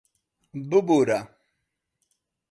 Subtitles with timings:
[0.69, 1.19] ببوورە...